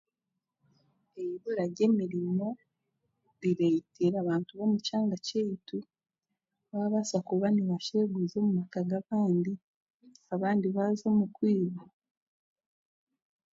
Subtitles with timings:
[1.23, 2.47] Eibura ry'emirimo
[3.41, 5.77] rireitire abantu abo'mukyanga kyeitu
[6.69, 9.51] baabasa kuba nibasheeguza omu maka g'abandi
[10.33, 11.81] abandi baaza omu kwiba.